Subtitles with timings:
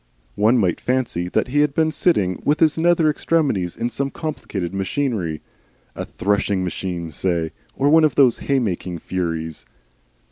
[0.33, 4.73] One might fancy that he had been sitting with his nether extremities in some complicated
[4.73, 5.41] machinery,
[5.95, 9.63] a threshing machine, say, or one of those hay making furies.